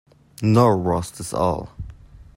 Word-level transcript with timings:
Nor 0.41 0.77
was 0.79 1.11
this 1.11 1.31
all. 1.31 1.73